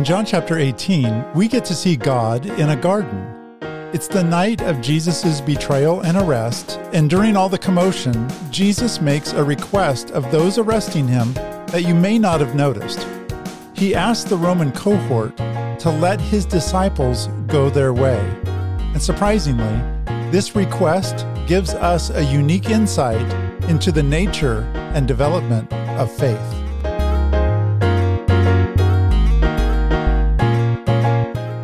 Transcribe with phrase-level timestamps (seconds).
[0.00, 3.58] In John chapter 18, we get to see God in a garden.
[3.92, 9.34] It's the night of Jesus' betrayal and arrest, and during all the commotion, Jesus makes
[9.34, 13.06] a request of those arresting him that you may not have noticed.
[13.74, 18.20] He asks the Roman cohort to let his disciples go their way.
[18.94, 19.82] And surprisingly,
[20.30, 23.30] this request gives us a unique insight
[23.68, 24.62] into the nature
[24.94, 26.59] and development of faith.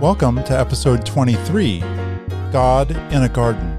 [0.07, 1.81] Welcome to episode 23
[2.53, 3.77] God in a Garden.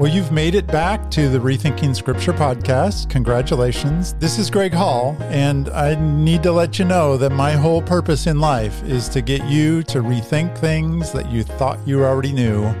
[0.00, 3.08] Well, you've made it back to the Rethinking Scripture podcast.
[3.08, 4.14] Congratulations.
[4.14, 8.26] This is Greg Hall, and I need to let you know that my whole purpose
[8.26, 12.74] in life is to get you to rethink things that you thought you already knew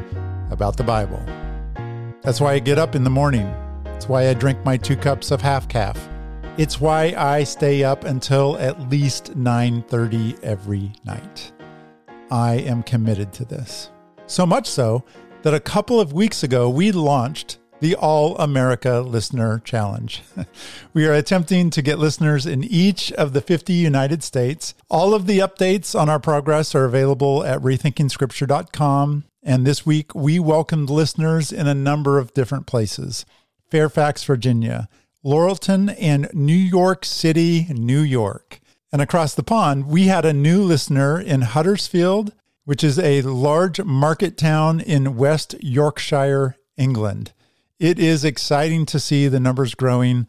[0.50, 1.24] about the Bible.
[2.22, 3.46] That's why I get up in the morning.
[3.86, 6.08] It's why I drink my two cups of half calf.
[6.58, 11.51] It's why I stay up until at least 9:30 every night.
[12.32, 13.90] I am committed to this.
[14.26, 15.04] So much so
[15.42, 20.22] that a couple of weeks ago we launched the All America Listener Challenge.
[20.94, 24.72] we are attempting to get listeners in each of the 50 United States.
[24.88, 29.24] All of the updates on our progress are available at rethinkingscripture.com.
[29.42, 33.26] And this week we welcomed listeners in a number of different places
[33.70, 34.88] Fairfax, Virginia,
[35.22, 38.61] Laurelton, and New York City, New York.
[38.92, 43.82] And across the pond, we had a new listener in Huddersfield, which is a large
[43.82, 47.32] market town in West Yorkshire, England.
[47.78, 50.26] It is exciting to see the numbers growing,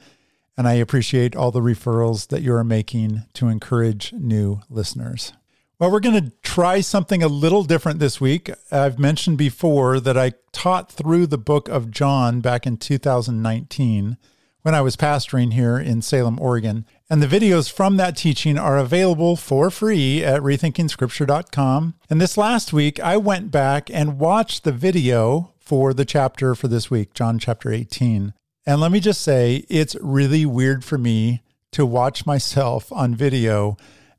[0.58, 5.34] and I appreciate all the referrals that you are making to encourage new listeners.
[5.78, 8.50] Well, we're going to try something a little different this week.
[8.72, 14.18] I've mentioned before that I taught through the book of John back in 2019
[14.62, 16.86] when I was pastoring here in Salem, Oregon.
[17.14, 21.94] And the videos from that teaching are available for free at rethinkingscripture.com.
[22.10, 26.68] And this last week, I went back and watched the video for the chapter for
[26.68, 28.34] this week, John chapter 18.
[28.66, 33.78] And let me just say, it's really weird for me to watch myself on video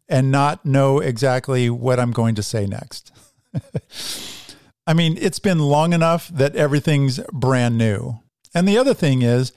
[0.09, 3.11] and not know exactly what I'm going to say next.
[4.87, 8.21] I mean, it's been long enough that everything's brand new.
[8.55, 9.51] And the other thing is,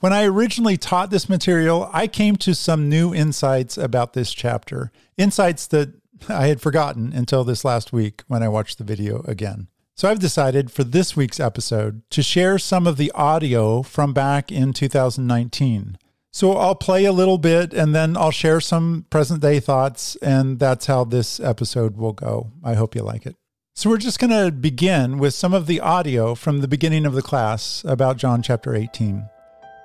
[0.00, 4.92] when I originally taught this material, I came to some new insights about this chapter,
[5.16, 5.94] insights that
[6.28, 9.68] I had forgotten until this last week when I watched the video again.
[9.94, 14.52] So I've decided for this week's episode to share some of the audio from back
[14.52, 15.96] in 2019.
[16.32, 20.58] So I'll play a little bit and then I'll share some present day thoughts, and
[20.58, 22.52] that's how this episode will go.
[22.62, 23.36] I hope you like it.
[23.74, 27.14] So we're just going to begin with some of the audio from the beginning of
[27.14, 29.30] the class about John chapter 18.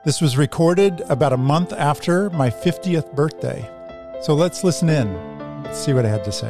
[0.03, 3.69] This was recorded about a month after my 50th birthday.
[4.23, 6.49] So let's listen in, Let's see what I had to say.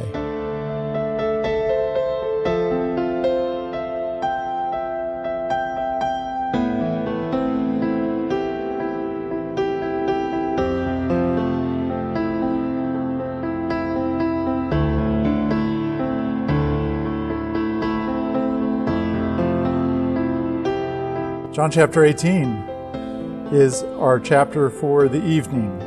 [21.52, 22.71] John chapter 18
[23.52, 25.78] is our chapter for the evening.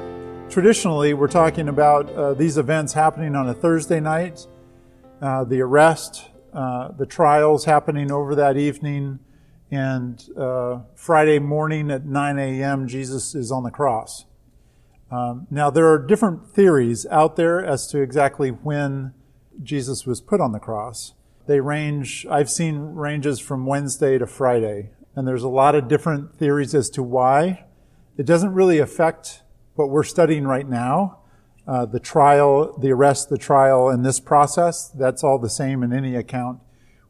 [0.52, 4.46] Traditionally, we're talking about uh, these events happening on a Thursday night,
[5.20, 9.18] uh, the arrest, uh, the trials happening over that evening,
[9.72, 14.26] and uh, Friday morning at 9 a.m., Jesus is on the cross.
[15.10, 19.16] Um, now, there are different theories out there as to exactly when
[19.64, 21.16] Jesus was put on the cross.
[21.48, 24.92] They range, I've seen ranges from Wednesday to Friday.
[25.16, 27.66] And there's a lot of different theories as to why.
[28.18, 29.44] It doesn't really affect
[29.76, 31.20] what we're studying right now.
[31.68, 35.94] Uh, the trial, the arrest, the trial, and this process, that's all the same in
[35.94, 36.60] any account.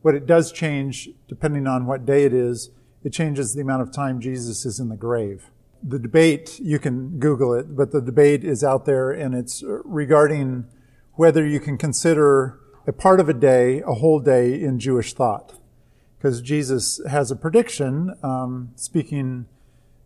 [0.02, 2.70] What it does change, depending on what day it is,
[3.04, 5.50] it changes the amount of time Jesus is in the grave.
[5.84, 10.66] The debate, you can Google it, but the debate is out there and it's regarding
[11.14, 15.60] whether you can consider a part of a day, a whole day in Jewish thought
[16.26, 19.46] because Jesus has a prediction, um, speaking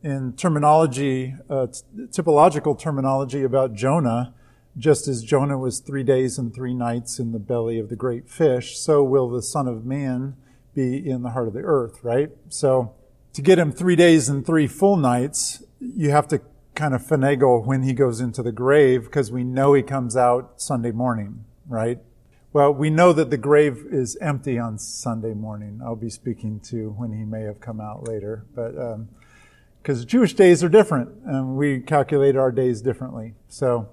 [0.04, 1.68] in terminology, uh,
[2.08, 4.34] typological terminology about Jonah.
[4.78, 8.30] Just as Jonah was three days and three nights in the belly of the great
[8.30, 10.36] fish, so will the Son of Man
[10.76, 12.32] be in the heart of the earth, right?
[12.50, 12.94] So
[13.32, 16.42] to get him three days and three full nights, you have to
[16.76, 20.62] kind of finagle when he goes into the grave because we know he comes out
[20.62, 22.00] Sunday morning, right?
[22.52, 25.82] Well, we know that the grave is empty on Sunday morning.
[25.84, 28.72] I'll be speaking to when he may have come out later, but
[29.84, 33.36] because um, Jewish days are different, and we calculate our days differently.
[33.50, 33.90] So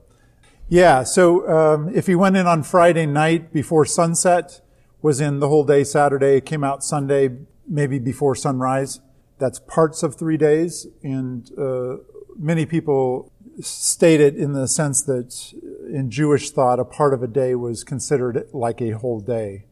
[0.69, 4.63] Yeah, so um, if he went in on Friday night before sunset,
[5.03, 7.37] was in the whole day Saturday, came out Sunday,
[7.69, 9.01] maybe before sunrise,
[9.39, 10.87] that's parts of three days.
[11.03, 11.99] And uh,
[12.37, 13.31] many people
[13.61, 15.53] state it in the sense that
[15.87, 19.65] in Jewish thought, a part of a day was considered like a whole day.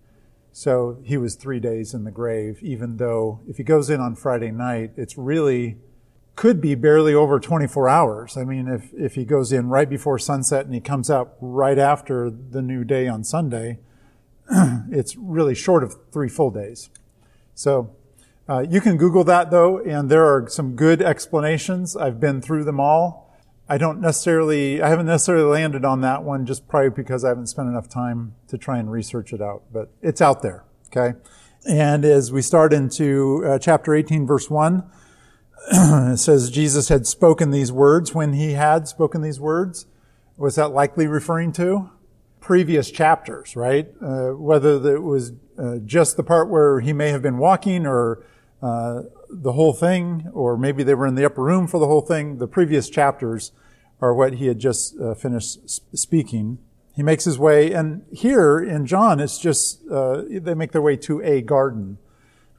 [0.53, 4.15] So he was three days in the grave, even though if he goes in on
[4.15, 5.79] Friday night, it's really
[6.37, 8.37] could be barely over 24 hours.
[8.37, 11.79] I mean, if, if he goes in right before sunset and he comes out right
[11.79, 13.79] after the new day on Sunday,
[14.91, 16.91] it's really short of three full days.
[17.55, 17.95] So
[18.49, 21.97] uh, you can Google that though, and there are some good explanations.
[21.97, 23.24] I've been through them all.
[23.69, 27.47] I don't necessarily, I haven't necessarily landed on that one just probably because I haven't
[27.47, 30.65] spent enough time to try and research it out, but it's out there.
[30.89, 31.19] Okay.
[31.67, 34.85] And as we start into uh, chapter 18, verse 1,
[35.73, 39.87] it says Jesus had spoken these words when he had spoken these words.
[40.37, 41.91] Was that likely referring to?
[42.41, 43.89] Previous chapters, right?
[44.03, 48.23] Uh, whether it was uh, just the part where he may have been walking or
[48.61, 49.03] uh,
[49.43, 52.39] the whole thing, or maybe they were in the upper room for the whole thing.
[52.39, 53.53] The previous chapters
[54.01, 55.59] are what he had just uh, finished
[55.97, 56.59] speaking.
[56.95, 60.97] He makes his way, and here in John, it's just, uh, they make their way
[60.99, 61.99] to a garden.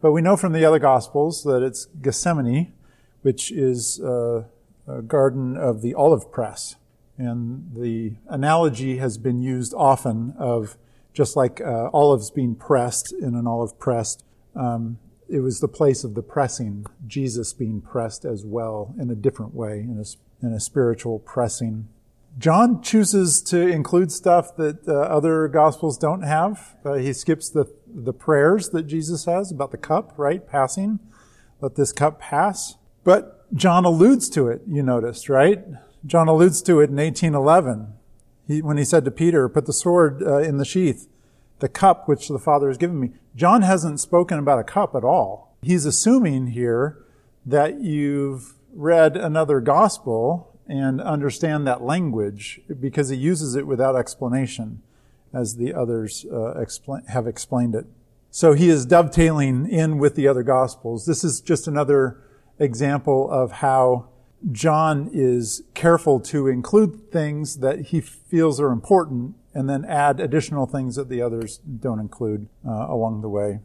[0.02, 2.74] But we know from the other Gospels that it's Gethsemane,
[3.22, 4.44] which is uh,
[4.88, 6.76] a garden of the olive press.
[7.18, 10.78] And the analogy has been used often of
[11.14, 14.18] just like uh, olives being pressed in an olive press.
[14.54, 15.00] Um,
[15.30, 19.54] it was the place of the pressing, Jesus being pressed as well in a different
[19.54, 21.88] way, in a, in a spiritual pressing.
[22.38, 26.76] John chooses to include stuff that uh, other gospels don't have.
[26.84, 30.46] Uh, he skips the, the prayers that Jesus has about the cup, right?
[30.46, 31.00] Passing.
[31.62, 32.76] Let this cup pass.
[33.04, 35.64] But John alludes to it, you noticed, right?
[36.06, 37.94] John alludes to it in 1811
[38.48, 41.08] he, when he said to Peter, put the sword uh, in the sheath,
[41.60, 43.12] the cup which the Father has given me.
[43.36, 45.56] John hasn't spoken about a cup at all.
[45.62, 47.04] He's assuming here
[47.46, 54.82] that you've read another gospel and understand that language because he uses it without explanation
[55.34, 57.86] as the others uh, expl- have explained it.
[58.32, 61.06] So he is dovetailing in with the other gospels.
[61.06, 62.22] This is just another
[62.60, 64.10] example of how
[64.52, 70.68] John is careful to include things that he feels are important and then add additional
[70.68, 73.62] things that the others don't include uh, along the way.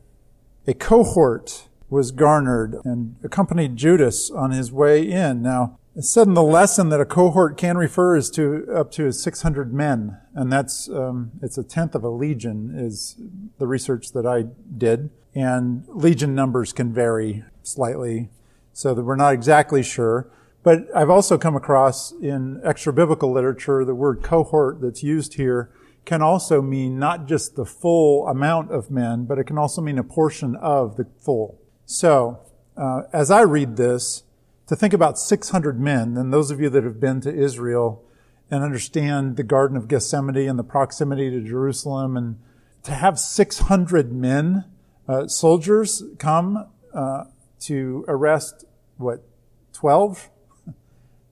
[0.67, 5.43] A cohort was garnered and accompanied Judas on his way in.
[5.43, 9.13] Now, it's said in the lesson that a cohort can refer is to up to
[9.13, 13.17] 600 men, and that's um, it's a tenth of a legion is
[13.59, 14.45] the research that I
[14.79, 18.31] did, and legion numbers can vary slightly
[18.73, 20.31] so that we're not exactly sure.
[20.63, 25.73] But I've also come across in extra biblical literature the word cohort that's used here
[26.05, 29.99] can also mean not just the full amount of men, but it can also mean
[29.99, 31.61] a portion of the full.
[31.85, 32.41] So,
[32.77, 34.25] uh, as I read this,
[34.67, 38.05] to think about 600 men, and those of you that have been to Israel
[38.51, 42.39] and understand the Garden of Gethsemane and the proximity to Jerusalem, and
[42.85, 44.65] to have 600 men,
[45.09, 47.25] uh, soldiers come uh,
[47.61, 48.65] to arrest,
[48.97, 49.25] what,
[49.73, 50.31] 12?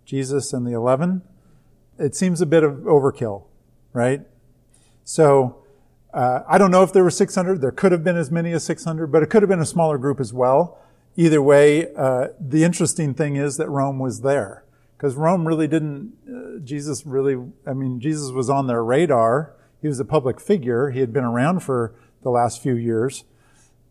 [0.05, 1.23] Jesus and the 11?
[1.99, 3.45] It seems a bit of overkill,
[3.93, 4.23] right?
[5.09, 5.65] So,
[6.13, 7.63] uh, I don't know if there were 600.
[7.63, 9.97] There could have been as many as 600, but it could have been a smaller
[9.97, 10.79] group as well.
[11.17, 14.65] Either way, uh, the interesting thing is that Rome was there.
[14.99, 17.37] Because Rome really didn't, uh, Jesus really,
[17.67, 19.55] I mean, Jesus was on their radar.
[19.81, 20.91] He was a public figure.
[20.91, 23.25] He had been around for the last few years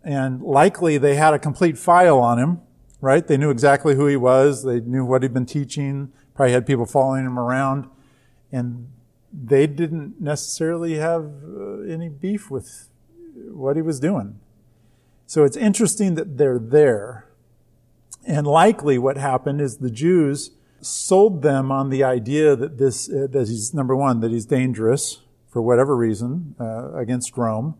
[0.03, 2.61] and likely they had a complete file on him,
[3.01, 3.25] right?
[3.27, 4.63] They knew exactly who he was.
[4.63, 6.13] They knew what he'd been teaching.
[6.35, 7.89] Probably had people following him around.
[8.51, 8.87] And
[9.39, 12.89] they didn't necessarily have uh, any beef with
[13.51, 14.39] what he was doing.
[15.25, 17.25] So it's interesting that they're there.
[18.25, 20.51] And likely what happened is the Jews
[20.81, 25.21] sold them on the idea that this, uh, that he's, number one, that he's dangerous
[25.47, 27.75] for whatever reason, uh, against Rome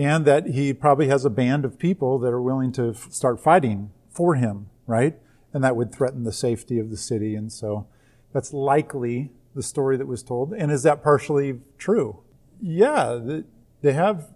[0.00, 3.38] and that he probably has a band of people that are willing to f- start
[3.38, 5.18] fighting for him, right?
[5.52, 7.34] And that would threaten the safety of the city.
[7.34, 7.86] And so
[8.32, 10.52] that's likely the story that was told.
[10.52, 12.20] And is that partially true?
[12.60, 13.40] Yeah,
[13.82, 14.28] they have,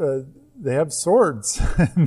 [0.00, 0.20] uh,
[0.58, 1.60] they have swords.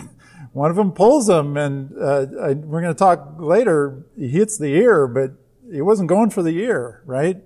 [0.54, 4.06] One of them pulls them, and uh, I, we're going to talk later.
[4.16, 5.32] He hits the ear, but
[5.72, 7.38] he wasn't going for the ear, right?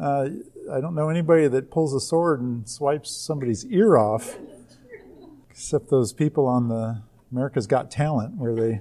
[0.00, 0.28] Uh,
[0.72, 4.36] I don't know anybody that pulls a sword and swipes somebody's ear off
[5.50, 8.80] except those people on the America's Got Talent where they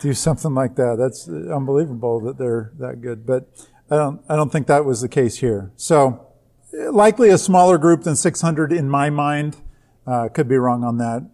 [0.00, 0.96] do something like that.
[0.96, 3.26] That's unbelievable that they're that good.
[3.26, 3.48] But
[3.90, 5.72] I don't, I don't think that was the case here.
[5.76, 6.26] So
[6.72, 9.58] likely a smaller group than 600 in my mind.
[10.06, 11.28] Uh, could be wrong on that.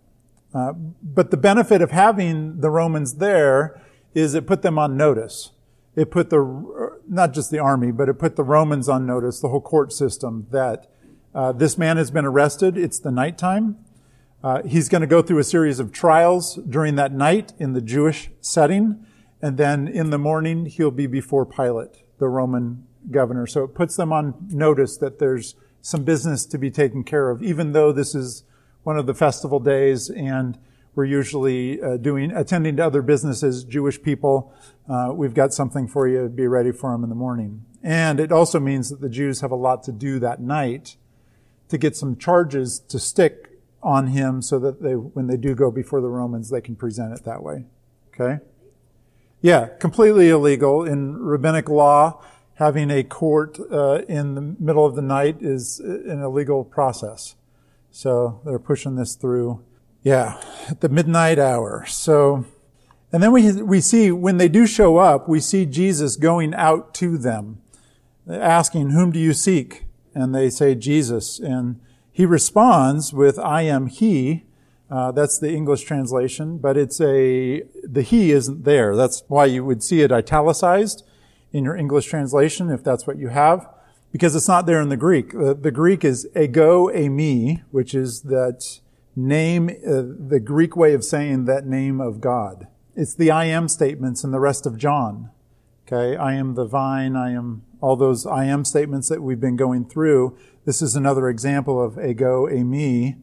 [0.55, 3.81] Uh, but the benefit of having the Romans there
[4.15, 5.51] is it put them on notice.
[5.95, 9.49] It put the, not just the army, but it put the Romans on notice, the
[9.49, 10.91] whole court system, that
[11.35, 12.77] uh, this man has been arrested.
[12.77, 13.77] It's the nighttime.
[14.43, 17.81] Uh, he's going to go through a series of trials during that night in the
[17.81, 19.07] Jewish setting.
[19.41, 23.49] And then in the morning, he'll be before Pilate, the Roman governor.
[23.49, 27.43] So it puts them on notice that there's some business to be taken care of,
[27.43, 28.45] even though this is
[28.85, 30.57] one of the festival days and
[30.95, 34.55] we're usually uh, doing attending to other businesses, Jewish people.
[34.89, 36.29] Uh, we've got something for you.
[36.29, 37.65] Be ready for them in the morning.
[37.83, 40.97] And it also means that the Jews have a lot to do that night
[41.71, 45.73] to get some charges to stick on him so that they, when they do go
[45.73, 47.65] before the Romans, they can present it that way.
[48.15, 48.39] Okay?
[49.43, 50.85] Yeah, completely illegal.
[50.85, 56.23] In rabbinic law, having a court uh, in the middle of the night is an
[56.23, 57.35] illegal process.
[57.91, 59.65] So they're pushing this through.
[60.05, 61.85] Yeah, at the midnight hour.
[61.87, 62.45] So,
[63.13, 66.95] and then we, we see when they do show up, we see Jesus going out
[66.95, 67.61] to them,
[68.29, 69.87] asking, whom do you seek?
[70.15, 71.41] And they say, Jesus.
[71.41, 71.81] And
[72.13, 74.45] he responds with, I am he.
[74.93, 78.95] Uh, that's the English translation, but it's a, the he isn't there.
[78.95, 81.03] That's why you would see it italicized
[81.51, 83.67] in your English translation, if that's what you have
[84.13, 85.35] because it's not there in the Greek.
[85.35, 88.81] Uh, the Greek is ego eimi, which is that
[89.17, 92.69] name, uh, the Greek way of saying that name of God.
[92.95, 95.31] It's the I am statements in the rest of John.
[95.87, 99.57] Okay, I am the vine, I am all those I am statements that we've been
[99.57, 100.37] going through.
[100.65, 103.17] This is another example of ego eimi,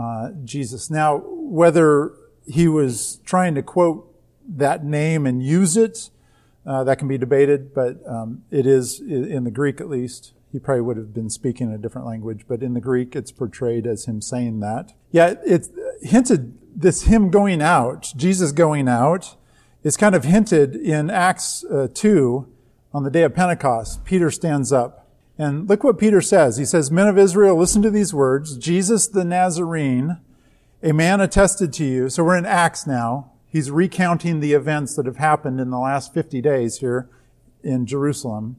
[0.00, 0.90] uh, Jesus.
[0.90, 2.12] Now, whether
[2.46, 4.06] he was trying to quote
[4.48, 6.10] that name and use it,
[6.66, 10.32] uh, that can be debated, but um, it is in the Greek at least.
[10.52, 13.86] He probably would have been speaking a different language, but in the Greek, it's portrayed
[13.86, 14.92] as him saying that.
[15.12, 15.70] Yeah, it's
[16.02, 19.36] hinted this him going out, Jesus going out,
[19.82, 22.48] is kind of hinted in Acts uh, 2
[22.92, 24.04] on the day of Pentecost.
[24.04, 25.09] Peter stands up.
[25.40, 26.58] And look what Peter says.
[26.58, 28.58] He says, Men of Israel, listen to these words.
[28.58, 30.18] Jesus the Nazarene,
[30.82, 32.10] a man attested to you.
[32.10, 33.32] So we're in Acts now.
[33.46, 37.08] He's recounting the events that have happened in the last 50 days here
[37.64, 38.56] in Jerusalem.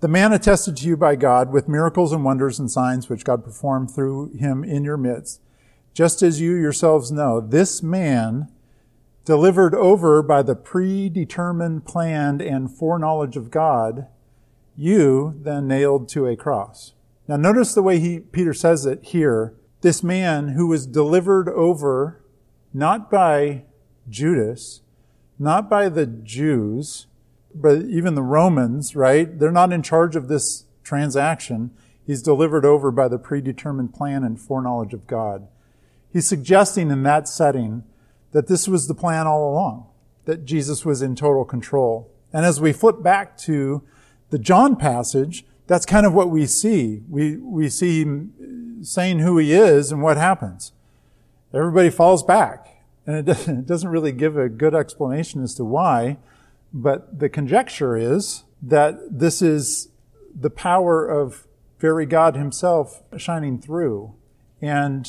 [0.00, 3.42] The man attested to you by God with miracles and wonders and signs which God
[3.42, 5.40] performed through him in your midst.
[5.94, 8.52] Just as you yourselves know, this man,
[9.24, 14.08] delivered over by the predetermined, planned, and foreknowledge of God,
[14.76, 16.94] you then nailed to a cross.
[17.28, 19.54] Now notice the way he, Peter says it here.
[19.80, 22.22] This man who was delivered over
[22.72, 23.64] not by
[24.08, 24.80] Judas,
[25.38, 27.06] not by the Jews,
[27.54, 29.38] but even the Romans, right?
[29.38, 31.70] They're not in charge of this transaction.
[32.06, 35.48] He's delivered over by the predetermined plan and foreknowledge of God.
[36.12, 37.84] He's suggesting in that setting
[38.32, 39.86] that this was the plan all along,
[40.24, 42.10] that Jesus was in total control.
[42.32, 43.82] And as we flip back to
[44.34, 47.02] the John passage, that's kind of what we see.
[47.08, 50.72] We, we see him saying who he is and what happens.
[51.52, 52.82] Everybody falls back.
[53.06, 56.18] And it doesn't, really give a good explanation as to why,
[56.72, 59.90] but the conjecture is that this is
[60.34, 61.46] the power of
[61.78, 64.16] very God himself shining through.
[64.60, 65.08] And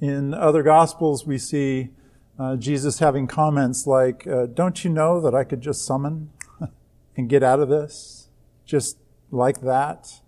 [0.00, 1.90] in other gospels, we see
[2.38, 6.30] uh, Jesus having comments like, uh, Don't you know that I could just summon
[7.16, 8.19] and get out of this?
[8.70, 8.98] Just
[9.32, 10.20] like that.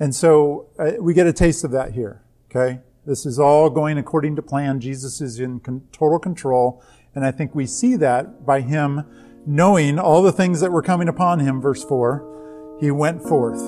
[0.00, 2.80] And so uh, we get a taste of that here, okay?
[3.06, 4.80] This is all going according to plan.
[4.80, 6.82] Jesus is in con- total control.
[7.14, 9.04] And I think we see that by him
[9.46, 11.60] knowing all the things that were coming upon him.
[11.60, 13.60] Verse 4 He went forth,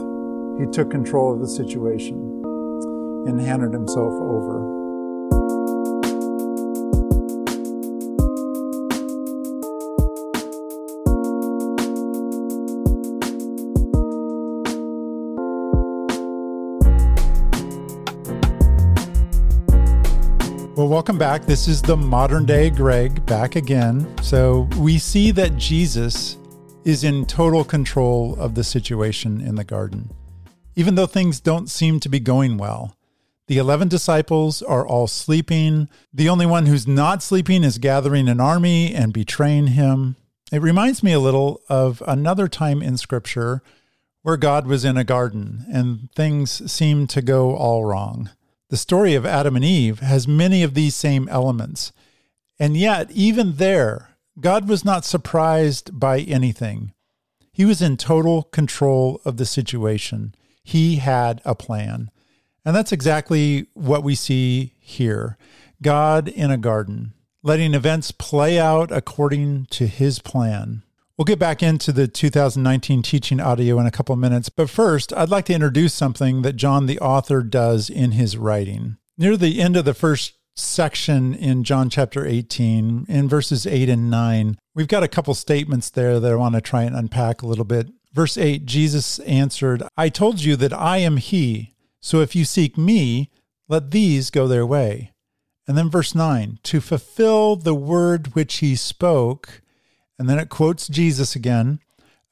[0.58, 2.16] he took control of the situation
[3.28, 4.75] and handed himself over.
[20.96, 21.44] Welcome back.
[21.44, 24.08] This is the modern day Greg back again.
[24.22, 26.38] So we see that Jesus
[26.86, 30.08] is in total control of the situation in the garden.
[30.74, 32.96] Even though things don't seem to be going well,
[33.46, 35.90] the 11 disciples are all sleeping.
[36.14, 40.16] The only one who's not sleeping is gathering an army and betraying him.
[40.50, 43.62] It reminds me a little of another time in Scripture
[44.22, 48.30] where God was in a garden and things seemed to go all wrong.
[48.68, 51.92] The story of Adam and Eve has many of these same elements.
[52.58, 56.92] And yet, even there, God was not surprised by anything.
[57.52, 60.34] He was in total control of the situation.
[60.62, 62.10] He had a plan.
[62.64, 65.38] And that's exactly what we see here
[65.80, 70.82] God in a garden, letting events play out according to his plan.
[71.18, 75.14] We'll get back into the 2019 teaching audio in a couple of minutes, but first,
[75.14, 78.98] I'd like to introduce something that John the author does in his writing.
[79.16, 84.10] Near the end of the first section in John chapter 18, in verses 8 and
[84.10, 87.46] 9, we've got a couple statements there that I want to try and unpack a
[87.46, 87.88] little bit.
[88.12, 92.76] Verse 8 Jesus answered, I told you that I am He, so if you seek
[92.76, 93.30] me,
[93.68, 95.12] let these go their way.
[95.66, 99.62] And then verse 9, to fulfill the word which He spoke,
[100.18, 101.80] and then it quotes Jesus again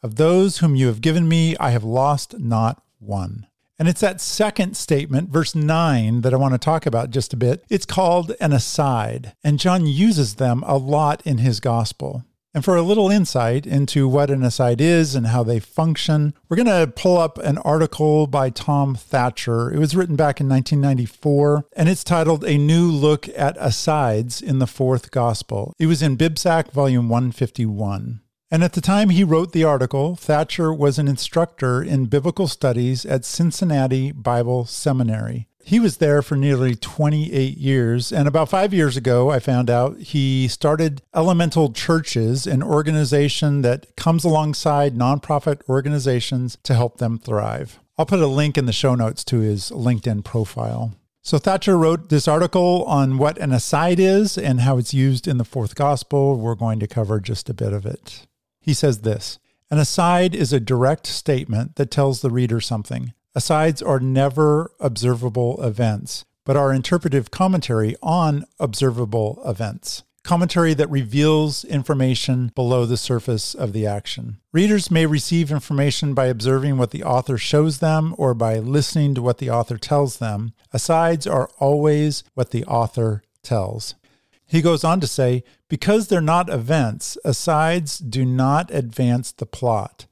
[0.03, 3.47] Of those whom you have given me, I have lost not one.
[3.79, 7.37] And it's that second statement, verse 9, that I want to talk about just a
[7.37, 7.65] bit.
[7.69, 12.25] It's called an aside, and John uses them a lot in his gospel.
[12.55, 16.57] And for a little insight into what an aside is and how they function, we're
[16.57, 19.73] going to pull up an article by Tom Thatcher.
[19.73, 24.61] It was written back in 1994, and it's titled A New Look at Asides in
[24.61, 25.75] the Fourth Gospel.
[25.81, 28.21] It was in BibSac, volume 151.
[28.53, 33.05] And at the time he wrote the article, Thatcher was an instructor in biblical studies
[33.05, 35.49] at Cincinnati Bible Seminary.
[35.67, 38.13] He was there for nearly 28 years.
[38.13, 43.97] And about five years ago, I found out he started Elemental Churches, an organization that
[43.97, 47.81] comes alongside nonprofit organizations to help them thrive.
[47.97, 50.93] I'll put a link in the show notes to his LinkedIn profile.
[51.23, 55.39] So Thatcher wrote this article on what an aside is and how it's used in
[55.39, 56.39] the fourth gospel.
[56.39, 58.27] We're going to cover just a bit of it.
[58.61, 59.39] He says this
[59.71, 63.15] An aside is a direct statement that tells the reader something.
[63.35, 70.05] Asides are never observable events, but are interpretive commentary on observable events.
[70.23, 74.39] Commentary that reveals information below the surface of the action.
[74.53, 79.23] Readers may receive information by observing what the author shows them or by listening to
[79.23, 80.55] what the author tells them.
[80.73, 83.97] Asides are always what the author tells.
[84.47, 90.07] He goes on to say, because they're not events, asides do not advance the plot.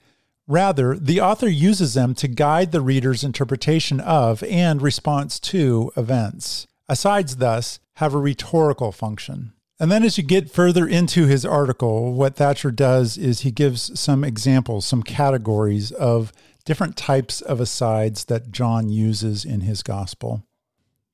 [0.49, 6.67] Rather, the author uses them to guide the reader's interpretation of and response to events.
[6.89, 9.53] Asides, thus, have a rhetorical function.
[9.79, 13.99] And then, as you get further into his article, what Thatcher does is he gives
[13.99, 16.33] some examples, some categories of
[16.65, 20.45] different types of asides that John uses in his gospel.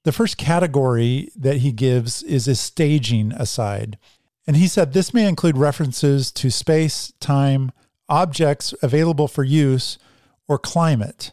[0.04, 3.98] The first category that he gives is a staging aside.
[4.46, 7.72] And he said this may include references to space, time,
[8.08, 9.98] objects available for use,
[10.46, 11.32] or climate.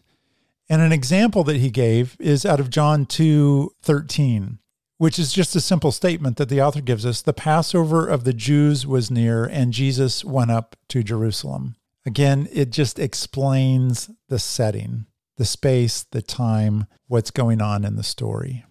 [0.69, 4.59] And an example that he gave is out of John 2 13,
[4.97, 8.33] which is just a simple statement that the author gives us The Passover of the
[8.33, 11.75] Jews was near, and Jesus went up to Jerusalem.
[12.05, 15.05] Again, it just explains the setting,
[15.38, 18.65] the space, the time, what's going on in the story.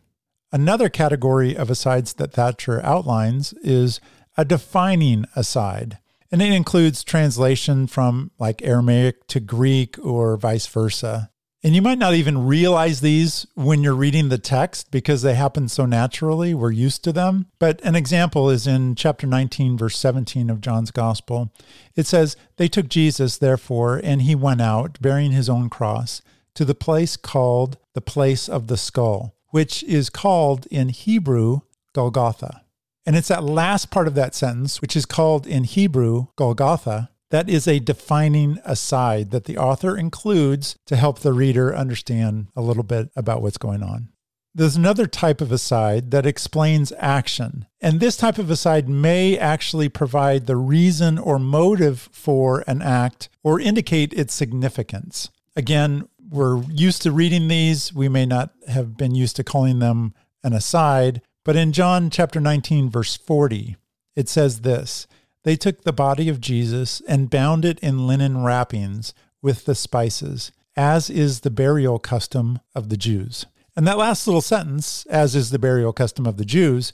[0.52, 4.00] Another category of asides that Thatcher outlines is
[4.36, 5.98] a defining aside.
[6.34, 11.30] And it includes translation from like Aramaic to Greek or vice versa.
[11.62, 15.68] And you might not even realize these when you're reading the text because they happen
[15.68, 16.52] so naturally.
[16.52, 17.46] We're used to them.
[17.60, 21.52] But an example is in chapter 19, verse 17 of John's Gospel.
[21.94, 26.20] It says, They took Jesus, therefore, and he went out, bearing his own cross,
[26.54, 31.60] to the place called the place of the skull, which is called in Hebrew
[31.92, 32.63] Golgotha.
[33.06, 37.48] And it's that last part of that sentence, which is called in Hebrew Golgotha, that
[37.48, 42.82] is a defining aside that the author includes to help the reader understand a little
[42.82, 44.08] bit about what's going on.
[44.54, 47.66] There's another type of aside that explains action.
[47.80, 53.28] And this type of aside may actually provide the reason or motive for an act
[53.42, 55.28] or indicate its significance.
[55.56, 57.92] Again, we're used to reading these.
[57.92, 60.14] We may not have been used to calling them
[60.44, 63.76] an aside, but in John chapter 19, verse 40,
[64.16, 65.06] it says this
[65.42, 70.52] They took the body of Jesus and bound it in linen wrappings with the spices,
[70.74, 73.44] as is the burial custom of the Jews.
[73.76, 76.92] And that last little sentence, as is the burial custom of the Jews,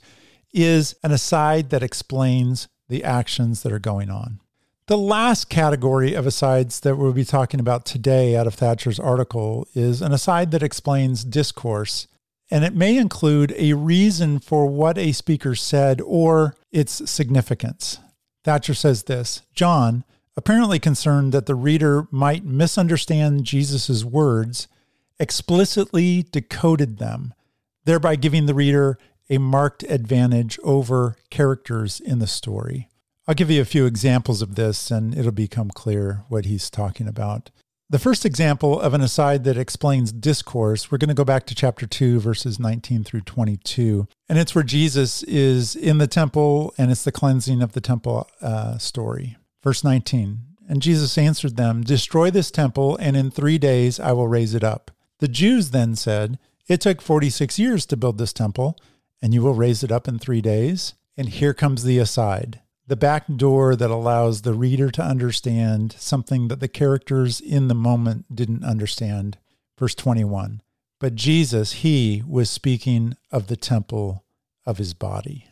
[0.53, 4.41] is an aside that explains the actions that are going on.
[4.87, 9.65] The last category of asides that we'll be talking about today out of Thatcher's article
[9.73, 12.07] is an aside that explains discourse
[12.51, 17.99] and it may include a reason for what a speaker said or its significance.
[18.43, 20.03] Thatcher says this John,
[20.35, 24.67] apparently concerned that the reader might misunderstand Jesus' words,
[25.19, 27.33] explicitly decoded them,
[27.85, 28.97] thereby giving the reader
[29.29, 32.89] a marked advantage over characters in the story.
[33.27, 37.07] I'll give you a few examples of this and it'll become clear what he's talking
[37.07, 37.49] about.
[37.91, 41.53] The first example of an aside that explains discourse, we're going to go back to
[41.53, 44.07] chapter 2, verses 19 through 22.
[44.29, 48.29] And it's where Jesus is in the temple and it's the cleansing of the temple
[48.41, 49.35] uh, story.
[49.61, 54.29] Verse 19 And Jesus answered them, Destroy this temple, and in three days I will
[54.29, 54.91] raise it up.
[55.19, 58.77] The Jews then said, It took 46 years to build this temple,
[59.21, 60.93] and you will raise it up in three days.
[61.17, 62.60] And here comes the aside
[62.91, 67.73] the back door that allows the reader to understand something that the characters in the
[67.73, 69.37] moment didn't understand.
[69.79, 70.61] Verse 21
[70.99, 74.25] But Jesus, he was speaking of the temple
[74.65, 75.47] of his body.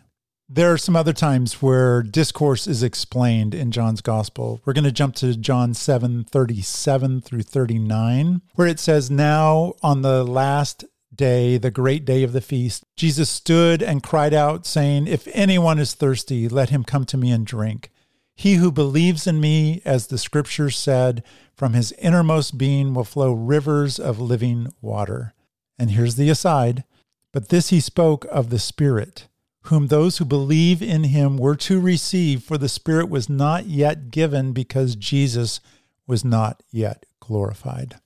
[0.50, 4.60] There are some other times where discourse is explained in John's gospel.
[4.66, 10.02] We're going to jump to John 7 37 through 39, where it says, Now on
[10.02, 15.08] the last day, the great day of the feast, Jesus stood and cried out, saying,
[15.08, 17.92] If anyone is thirsty, let him come to me and drink.
[18.36, 21.24] He who believes in me, as the scripture said,
[21.56, 25.34] from his innermost being will flow rivers of living water.
[25.78, 26.84] And here's the aside
[27.32, 29.28] but this he spoke of the Spirit,
[29.64, 34.10] whom those who believe in him were to receive, for the Spirit was not yet
[34.10, 35.60] given because Jesus
[36.08, 38.00] was not yet glorified.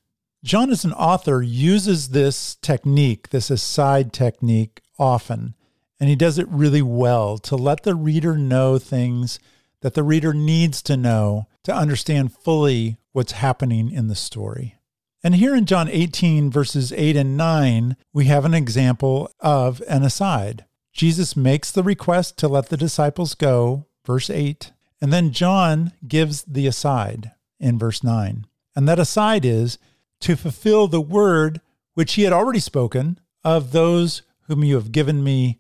[0.44, 5.56] John, as an author, uses this technique, this aside technique, often,
[6.02, 9.40] and he does it really well to let the reader know things
[9.80, 14.76] that the reader needs to know to understand fully what's happening in the story.
[15.24, 20.04] And here in John 18, verses 8 and 9, we have an example of an
[20.04, 20.66] aside.
[20.92, 26.44] Jesus makes the request to let the disciples go, verse 8, and then John gives
[26.44, 28.46] the aside in verse 9.
[28.76, 29.78] And that aside is,
[30.24, 31.62] to fulfill the word
[31.94, 35.60] which he had already spoken of those whom you have given me,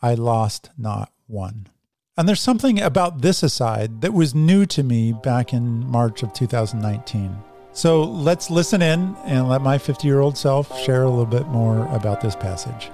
[0.00, 1.68] I lost not one.
[2.16, 6.32] And there's something about this aside that was new to me back in March of
[6.34, 7.36] 2019.
[7.72, 11.48] So let's listen in and let my 50 year old self share a little bit
[11.48, 12.90] more about this passage.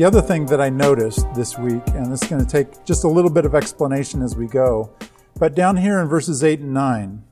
[0.00, 3.04] The other thing that I noticed this week, and this is going to take just
[3.04, 4.96] a little bit of explanation as we go,
[5.38, 7.22] but down here in verses 8 and 9.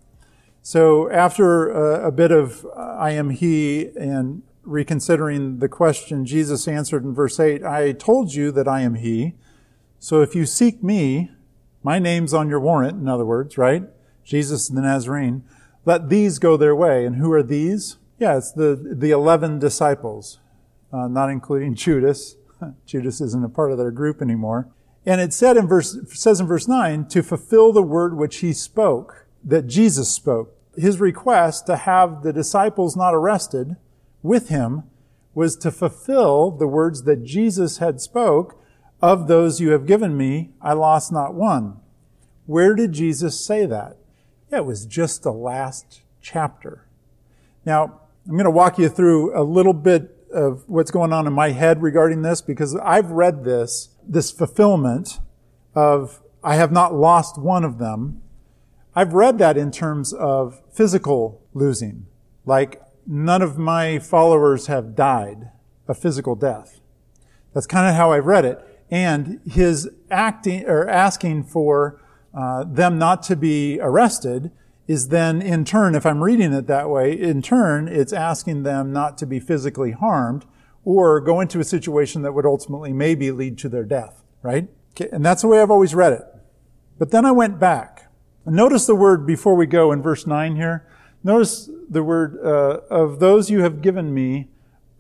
[0.61, 6.69] So after a, a bit of uh, I am He and reconsidering the question, Jesus
[6.69, 9.37] answered in verse 8, I told you that I am He.
[9.99, 11.31] So if you seek me,
[11.83, 13.85] my name's on your warrant, in other words, right?
[14.25, 15.43] Jesus the Nazarene.
[15.87, 17.07] Let these go their way.
[17.07, 17.97] And who are these?
[18.19, 20.39] Yeah, it's the, the 11 disciples,
[20.93, 22.35] uh, not including Judas.
[22.87, 24.69] Judas isn't a part of their group anymore.
[25.07, 28.53] And it said in verse, says in verse 9, to fulfill the word which he
[28.53, 30.55] spoke, that Jesus spoke.
[30.77, 33.77] His request to have the disciples not arrested
[34.23, 34.85] with him
[35.35, 38.61] was to fulfill the words that Jesus had spoke,
[39.01, 41.77] of those you have given me, I lost not one.
[42.47, 43.97] Where did Jesus say that?
[44.51, 46.87] It was just the last chapter.
[47.65, 51.33] Now, I'm going to walk you through a little bit of what's going on in
[51.33, 55.21] my head regarding this because I've read this, this fulfillment
[55.75, 58.23] of I have not lost one of them.
[58.95, 62.07] I've read that in terms of physical losing.
[62.45, 65.51] Like none of my followers have died
[65.87, 66.81] a physical death.
[67.55, 68.61] That's kind of how I've read it.
[68.91, 72.01] And his acting or asking for
[72.35, 74.51] uh, them not to be arrested
[74.89, 78.91] is then in turn, if I'm reading it that way, in turn, it's asking them
[78.91, 80.47] not to be physically harmed
[80.83, 84.69] or go into a situation that would ultimately maybe lead to their death, right?
[84.93, 86.23] Okay, and that's the way I've always read it.
[86.99, 88.11] But then I went back.
[88.47, 90.89] And notice the word before we go in verse 9 here.
[91.23, 94.49] Notice the word, uh, of those you have given me,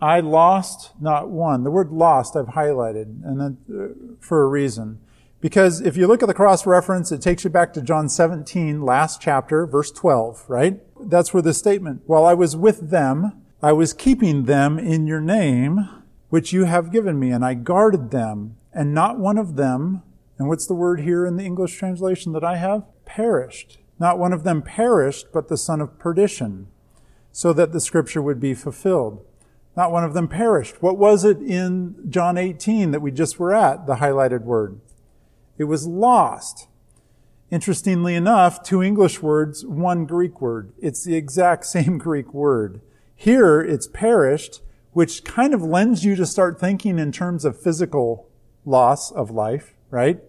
[0.00, 1.64] I lost not one.
[1.64, 5.00] The word lost I've highlighted, and then uh, for a reason.
[5.40, 8.82] Because if you look at the cross reference, it takes you back to John 17,
[8.82, 10.80] last chapter, verse 12, right?
[11.00, 15.20] That's where the statement, while I was with them, I was keeping them in your
[15.20, 15.88] name,
[16.28, 20.02] which you have given me, and I guarded them, and not one of them,
[20.38, 22.84] and what's the word here in the English translation that I have?
[23.04, 23.78] Perished.
[24.00, 26.66] Not one of them perished, but the son of perdition,
[27.30, 29.24] so that the scripture would be fulfilled.
[29.76, 30.82] Not one of them perished.
[30.82, 34.80] What was it in John 18 that we just were at, the highlighted word?
[35.58, 36.68] It was lost.
[37.50, 40.72] Interestingly enough, two English words, one Greek word.
[40.80, 42.80] It's the exact same Greek word.
[43.14, 48.28] Here, it's perished, which kind of lends you to start thinking in terms of physical
[48.64, 50.20] loss of life, right?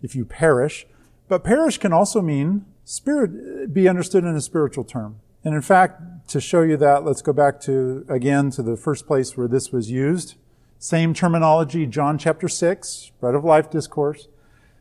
[0.00, 0.86] If you perish.
[1.28, 5.20] But perish can also mean spirit be understood in a spiritual term.
[5.44, 9.06] And in fact, to show you that, let's go back to, again, to the first
[9.06, 10.36] place where this was used.
[10.78, 14.28] Same terminology, John chapter 6, bread of life discourse.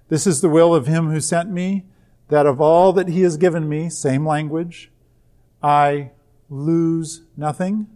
[0.10, 1.86] This is the will of him who sent me,
[2.28, 4.92] that of all that he has given me, same language,
[5.64, 6.12] I
[6.50, 7.88] lose nothing.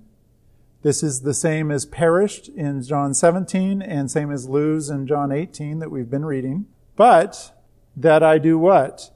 [0.83, 5.31] This is the same as perished in John 17 and same as lose in John
[5.31, 6.65] 18 that we've been reading.
[6.95, 7.57] But
[7.95, 9.11] that I do what?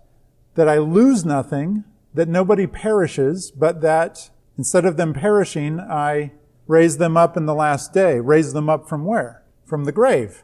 [0.55, 1.83] That I lose nothing,
[2.13, 6.31] that nobody perishes, but that instead of them perishing, I
[6.67, 8.19] raise them up in the last day.
[8.19, 9.43] Raise them up from where?
[9.65, 10.43] From the grave.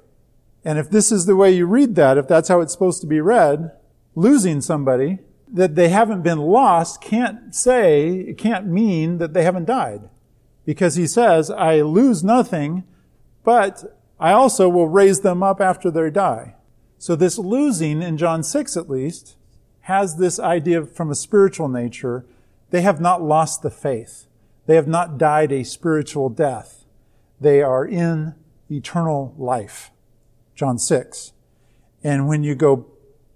[0.65, 3.07] And if this is the way you read that, if that's how it's supposed to
[3.07, 3.71] be read,
[4.15, 5.19] losing somebody,
[5.51, 10.09] that they haven't been lost can't say, it can't mean that they haven't died.
[10.65, 12.85] Because he says, I lose nothing,
[13.43, 16.55] but I also will raise them up after they die.
[16.97, 19.35] So this losing in John 6 at least
[19.81, 22.25] has this idea from a spiritual nature.
[22.69, 24.27] They have not lost the faith.
[24.65, 26.85] They have not died a spiritual death.
[27.41, 28.35] They are in
[28.71, 29.91] eternal life.
[30.55, 31.33] John 6.
[32.03, 32.87] And when you go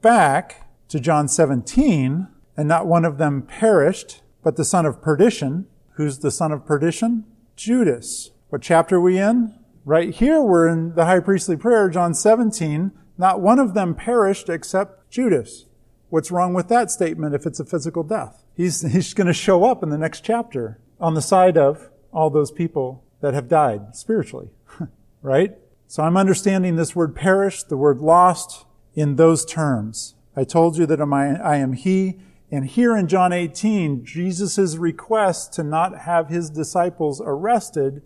[0.02, 2.28] back to John 17,
[2.58, 5.68] and not one of them perished, but the son of perdition.
[5.92, 7.26] Who's the son of perdition?
[7.56, 8.32] Judas.
[8.50, 9.60] What chapter are we in?
[9.86, 12.92] Right here, we're in the high priestly prayer, John 17.
[13.18, 15.66] Not one of them perished except Judas.
[16.10, 18.44] What's wrong with that statement if it's a physical death?
[18.56, 22.30] He's, he's going to show up in the next chapter on the side of all
[22.30, 24.50] those people that have died spiritually.
[25.22, 25.58] right?
[25.90, 30.16] So I'm understanding this word perish, the word lost, in those terms.
[30.36, 32.20] I told you that I am He.
[32.52, 38.02] And here in John 18, Jesus' request to not have his disciples arrested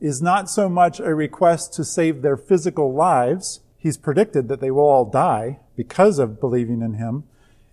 [0.00, 3.60] is not so much a request to save their physical lives.
[3.76, 7.24] He's predicted that they will all die because of believing in him.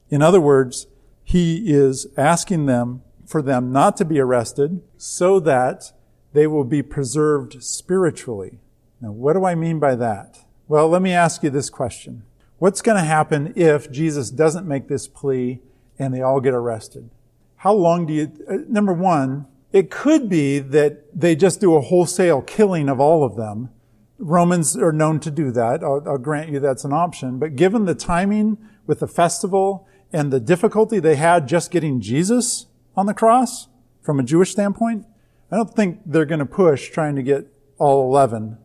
[0.09, 0.87] In other words,
[1.23, 5.91] he is asking them for them not to be arrested so that
[6.33, 8.59] they will be preserved spiritually.
[8.99, 10.39] Now, what do I mean by that?
[10.67, 12.23] Well, let me ask you this question.
[12.57, 15.61] What's going to happen if Jesus doesn't make this plea
[15.99, 17.09] and they all get arrested?
[17.57, 21.81] How long do you, uh, number one, it could be that they just do a
[21.81, 23.69] wholesale killing of all of them.
[24.17, 25.83] Romans are known to do that.
[25.83, 27.37] I'll, I'll grant you that's an option.
[27.37, 28.57] But given the timing
[28.87, 33.67] with the festival and the difficulty they had just getting Jesus on the cross
[34.01, 35.05] from a Jewish standpoint,
[35.51, 37.45] I don't think they're going to push trying to get
[37.77, 38.57] all 11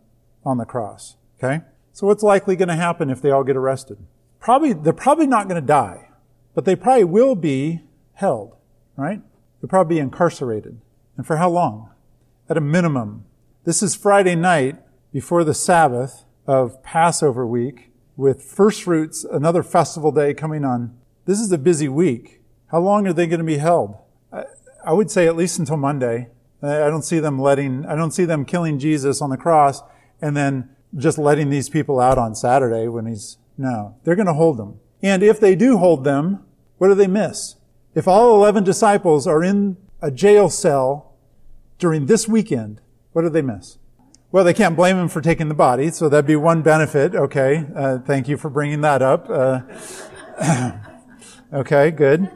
[0.44, 1.16] on the cross.
[1.38, 1.62] Okay?
[1.92, 3.98] So what's likely going to happen if they all get arrested?
[4.40, 6.08] Probably, they're probably not going to die,
[6.54, 7.82] but they probably will be
[8.14, 8.56] held,
[8.96, 9.20] right?
[9.60, 10.80] They'll probably be incarcerated.
[11.16, 11.90] And for how long?
[12.48, 13.24] At a minimum.
[13.64, 14.76] This is Friday night
[15.12, 20.96] before the Sabbath of Passover week with first fruits, another festival day coming on.
[21.26, 22.40] This is a busy week.
[22.70, 23.96] How long are they going to be held?
[24.32, 24.44] I,
[24.84, 26.28] I would say at least until Monday.
[26.62, 29.82] I don't see them letting, I don't see them killing Jesus on the cross
[30.22, 34.34] and then just letting these people out on Saturday when he's, no, they're going to
[34.34, 34.78] hold them.
[35.02, 36.44] And if they do hold them,
[36.78, 37.56] what do they miss?
[37.94, 41.14] If all 11 disciples are in a jail cell
[41.78, 42.80] during this weekend,
[43.12, 43.78] what do they miss?
[44.30, 47.14] Well, they can't blame him for taking the body, so that'd be one benefit.
[47.14, 49.28] Okay, uh, thank you for bringing that up.
[49.28, 49.60] Uh,
[51.52, 52.30] okay, good.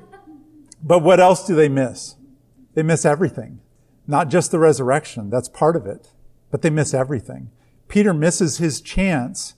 [0.82, 2.16] But what else do they miss?
[2.74, 3.60] They miss everything.
[4.06, 6.12] Not just the resurrection, that's part of it,
[6.50, 7.50] but they miss everything.
[7.88, 9.54] Peter misses his chance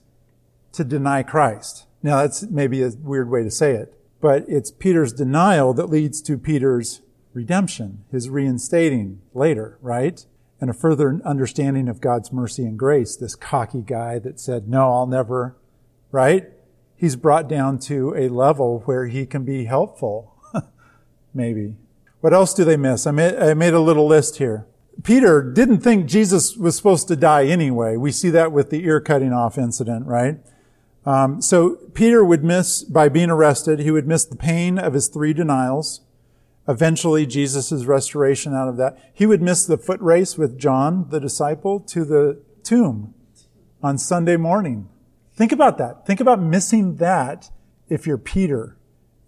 [0.73, 1.85] to deny Christ.
[2.01, 6.21] Now that's maybe a weird way to say it, but it's Peter's denial that leads
[6.23, 7.01] to Peter's
[7.33, 10.25] redemption, his reinstating later, right?
[10.61, 13.15] And a further understanding of God's mercy and grace.
[13.15, 15.55] This cocky guy that said, no, I'll never,
[16.11, 16.49] right?
[16.95, 20.35] He's brought down to a level where he can be helpful.
[21.33, 21.75] maybe.
[22.19, 23.07] What else do they miss?
[23.07, 24.67] I made, I made a little list here.
[25.03, 27.95] Peter didn't think Jesus was supposed to die anyway.
[27.95, 30.37] We see that with the ear cutting off incident, right?
[31.05, 35.07] Um, so Peter would miss, by being arrested, he would miss the pain of his
[35.07, 36.01] three denials.
[36.67, 39.11] Eventually, Jesus' restoration out of that.
[39.13, 43.13] He would miss the foot race with John, the disciple, to the tomb
[43.81, 44.89] on Sunday morning.
[45.33, 46.05] Think about that.
[46.05, 47.49] Think about missing that
[47.87, 48.77] if you're Peter.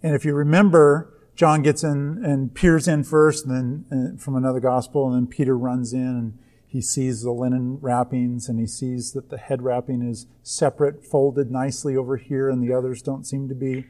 [0.03, 4.59] And if you remember, John gets in and peers in first, and then from another
[4.59, 6.37] gospel, and then Peter runs in and
[6.71, 11.51] he sees the linen wrappings and he sees that the head wrapping is separate, folded
[11.51, 13.87] nicely over here, and the others don't seem to be.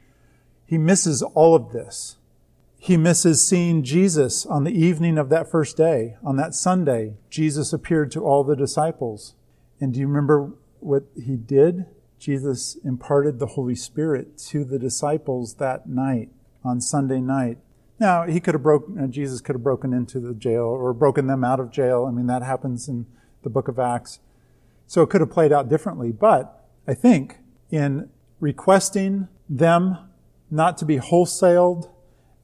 [0.65, 2.17] He misses all of this.
[2.80, 6.15] He misses seeing Jesus on the evening of that first day.
[6.23, 9.36] On that Sunday, Jesus appeared to all the disciples.
[9.80, 11.86] And do you remember what he did?
[12.17, 16.30] Jesus imparted the Holy Spirit to the disciples that night
[16.63, 17.58] on Sunday night.
[18.00, 21.28] Now, he could have broken, uh, Jesus could have broken into the jail or broken
[21.28, 22.06] them out of jail.
[22.08, 23.06] I mean, that happens in
[23.43, 24.19] the book of Acts.
[24.88, 26.12] So it could have played out differently.
[26.12, 27.38] But I think
[27.69, 29.97] in requesting them
[30.50, 31.89] not to be wholesaled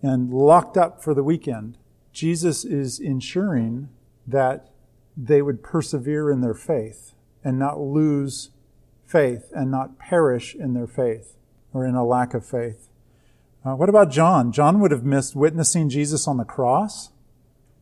[0.01, 1.77] and locked up for the weekend,
[2.13, 3.89] Jesus is ensuring
[4.25, 4.69] that
[5.15, 8.51] they would persevere in their faith and not lose
[9.05, 11.35] faith and not perish in their faith
[11.73, 12.86] or in a lack of faith.
[13.67, 14.53] Uh, what about John?
[14.53, 17.09] John would have missed witnessing Jesus on the cross.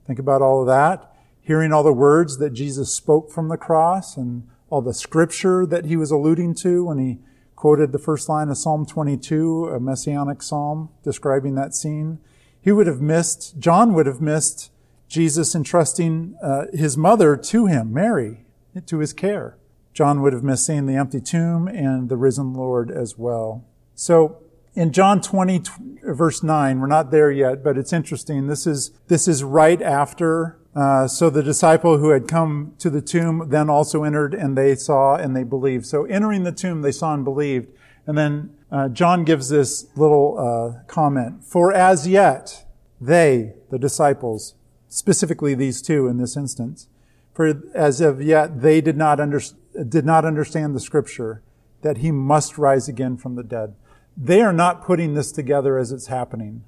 [0.08, 1.14] Think about all of that.
[1.42, 5.86] Hearing all the words that Jesus spoke from the cross and all the scripture that
[5.86, 7.20] he was alluding to when he
[7.56, 12.18] quoted the first line of Psalm 22, a messianic psalm describing that scene.
[12.60, 14.72] He would have missed, John would have missed
[15.08, 18.44] Jesus entrusting uh, his mother to him, Mary,
[18.88, 19.56] to his care.
[19.94, 23.64] John would have missed seeing the empty tomb and the risen Lord as well.
[23.94, 24.42] So
[24.76, 25.62] in John 20
[26.04, 28.48] verse 9, we're not there yet, but it's interesting.
[28.48, 33.02] This is, this is right after, uh, so the disciple who had come to the
[33.02, 35.86] tomb then also entered and they saw and they believed.
[35.86, 37.70] So entering the tomb, they saw and believed.
[38.06, 41.44] And then uh, John gives this little uh, comment.
[41.44, 42.66] For as yet,
[43.00, 44.56] they, the disciples,
[44.90, 46.88] specifically these two in this instance,
[47.34, 49.42] for as of yet they did not, under,
[49.88, 51.42] did not understand the scripture
[51.82, 53.76] that he must rise again from the dead.
[54.18, 56.64] They are not putting this together as it's happening.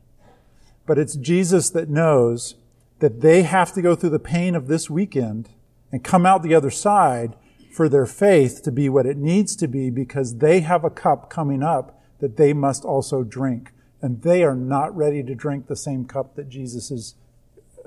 [0.85, 2.55] But it's Jesus that knows
[2.99, 5.49] that they have to go through the pain of this weekend
[5.91, 7.35] and come out the other side
[7.71, 11.29] for their faith to be what it needs to be because they have a cup
[11.29, 13.71] coming up that they must also drink.
[14.01, 17.15] And they are not ready to drink the same cup that Jesus is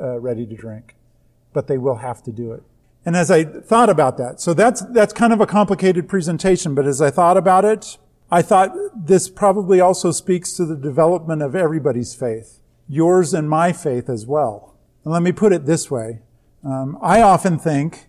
[0.01, 0.95] uh, ready to drink.
[1.53, 2.63] But they will have to do it.
[3.05, 6.87] And as I thought about that, so that's, that's kind of a complicated presentation, but
[6.87, 7.97] as I thought about it,
[8.31, 13.73] I thought this probably also speaks to the development of everybody's faith, yours and my
[13.73, 14.77] faith as well.
[15.05, 16.21] And let me put it this way.
[16.65, 18.07] Um, I often think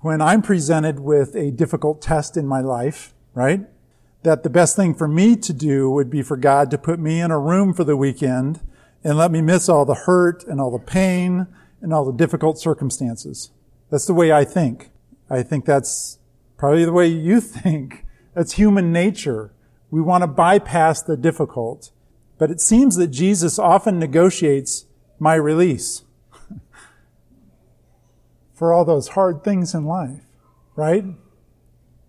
[0.00, 3.66] when I'm presented with a difficult test in my life, right,
[4.22, 7.20] that the best thing for me to do would be for God to put me
[7.20, 8.60] in a room for the weekend
[9.02, 11.46] and let me miss all the hurt and all the pain
[11.82, 13.50] and all the difficult circumstances.
[13.90, 14.90] That's the way I think.
[15.28, 16.18] I think that's
[16.56, 18.06] probably the way you think.
[18.34, 19.52] That's human nature.
[19.90, 21.90] We want to bypass the difficult.
[22.38, 24.86] But it seems that Jesus often negotiates
[25.18, 26.04] my release
[28.54, 30.22] for all those hard things in life,
[30.74, 31.04] right?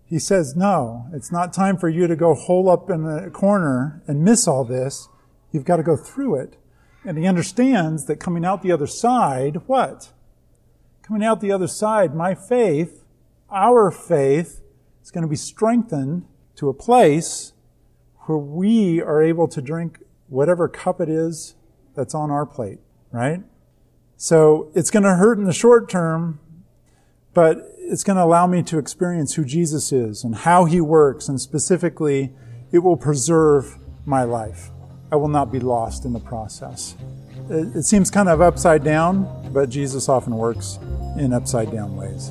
[0.06, 4.02] He says, no, it's not time for you to go hole up in the corner
[4.06, 5.08] and miss all this.
[5.50, 6.56] You've got to go through it.
[7.04, 10.12] And he understands that coming out the other side, what?
[11.02, 13.04] Coming out the other side, my faith,
[13.50, 14.61] our faith,
[15.02, 17.52] is going to be strengthened to a place
[18.26, 21.54] where we are able to drink whatever cup it is
[21.94, 22.78] that's on our plate,
[23.10, 23.42] right?
[24.16, 26.40] So it's going to hurt in the short term,
[27.34, 31.28] but it's going to allow me to experience who Jesus is and how he works,
[31.28, 32.32] and specifically,
[32.70, 34.70] it will preserve my life.
[35.10, 36.96] I will not be lost in the process.
[37.50, 40.78] It seems kind of upside down, but Jesus often works
[41.18, 42.30] in upside down ways.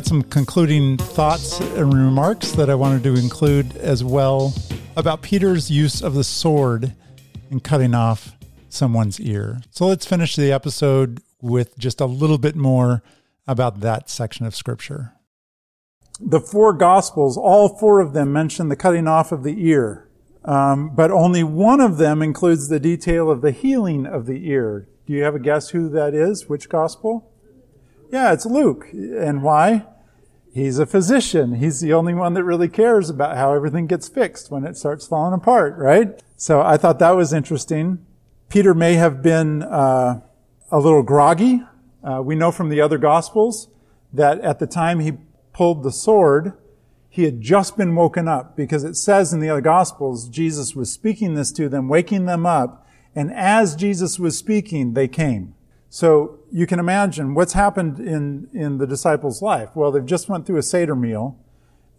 [0.00, 4.54] Got some concluding thoughts and remarks that I wanted to include as well
[4.96, 6.94] about Peter's use of the sword
[7.50, 8.34] in cutting off
[8.70, 9.60] someone's ear.
[9.70, 13.02] So let's finish the episode with just a little bit more
[13.46, 15.12] about that section of scripture.
[16.18, 20.08] The four gospels, all four of them mention the cutting off of the ear,
[20.46, 24.88] um, but only one of them includes the detail of the healing of the ear.
[25.06, 26.48] Do you have a guess who that is?
[26.48, 27.30] Which gospel?
[28.12, 28.88] Yeah, it's Luke.
[28.92, 29.86] And why?
[30.52, 31.54] He's a physician.
[31.54, 35.06] He's the only one that really cares about how everything gets fixed when it starts
[35.06, 36.20] falling apart, right?
[36.36, 38.04] So I thought that was interesting.
[38.48, 40.20] Peter may have been uh,
[40.72, 41.62] a little groggy.
[42.02, 43.68] Uh, we know from the other gospels
[44.12, 45.12] that at the time he
[45.52, 46.54] pulled the sword,
[47.08, 50.92] he had just been woken up because it says in the other gospels, Jesus was
[50.92, 52.86] speaking this to them, waking them up.
[53.14, 55.54] And as Jesus was speaking, they came.
[55.92, 59.70] So you can imagine what's happened in, in the disciples' life.
[59.74, 61.36] Well, they've just went through a Seder meal,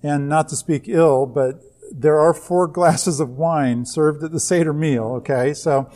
[0.01, 1.61] and not to speak ill, but
[1.91, 5.53] there are four glasses of wine served at the Seder meal, okay?
[5.53, 5.91] So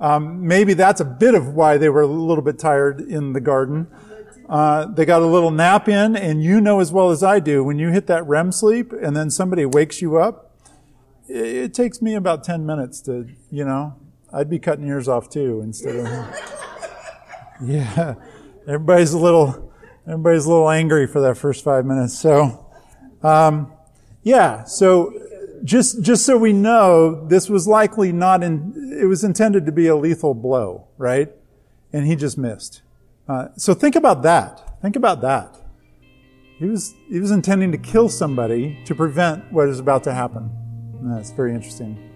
[0.00, 3.42] um, maybe that's a bit of why they were a little bit tired in the
[3.42, 3.88] garden.
[4.48, 7.62] Uh, they got a little nap in, and you know as well as I do,
[7.62, 10.56] when you hit that REM sleep and then somebody wakes you up,
[11.28, 13.96] it, it takes me about 10 minutes to, you know,
[14.32, 16.60] I'd be cutting ears off too instead of.
[17.62, 18.14] yeah.
[18.66, 19.72] Everybody's a little,
[20.06, 22.18] everybody's a little angry for that first five minutes.
[22.18, 22.66] So,
[23.22, 23.72] um,
[24.22, 24.64] yeah.
[24.64, 25.12] So
[25.64, 29.86] just, just so we know, this was likely not in, it was intended to be
[29.86, 31.30] a lethal blow, right?
[31.92, 32.82] And he just missed.
[33.28, 34.80] Uh, so think about that.
[34.82, 35.56] Think about that.
[36.58, 40.50] He was, he was intending to kill somebody to prevent what is about to happen.
[41.00, 42.10] And that's very interesting.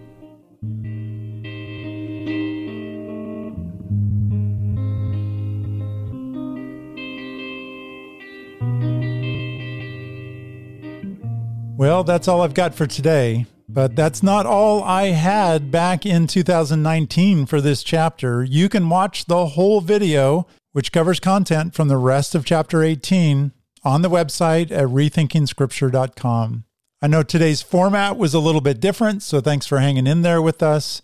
[11.79, 13.45] Well, that's all I've got for today.
[13.69, 18.43] But that's not all I had back in 2019 for this chapter.
[18.43, 23.53] You can watch the whole video, which covers content from the rest of chapter 18,
[23.85, 26.65] on the website at rethinkingscripture.com.
[27.01, 30.41] I know today's format was a little bit different, so thanks for hanging in there
[30.41, 31.01] with us.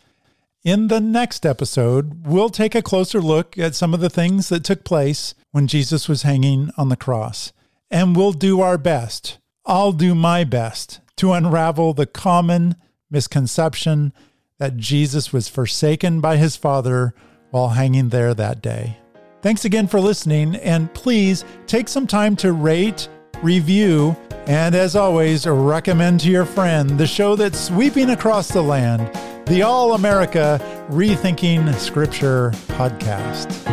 [0.65, 4.65] In the next episode, we'll take a closer look at some of the things that
[4.65, 7.53] took place when Jesus was hanging on the cross.
[7.89, 12.76] And we'll do our best I'll do my best to unravel the common
[13.09, 14.13] misconception
[14.59, 17.13] that Jesus was forsaken by his Father
[17.49, 18.97] while hanging there that day.
[19.41, 23.07] Thanks again for listening, and please take some time to rate,
[23.41, 24.16] review,
[24.47, 29.09] and as always, recommend to your friend the show that's sweeping across the land,
[29.47, 30.59] the All America
[30.89, 33.66] Rethinking Scripture podcast.